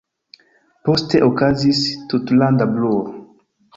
[0.87, 1.83] Poste okazis
[2.15, 3.05] tutlanda bruo.